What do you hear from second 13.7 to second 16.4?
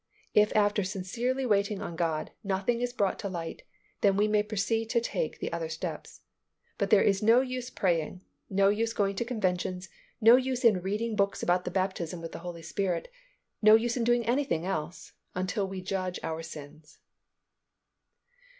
use in doing anything else, until we judge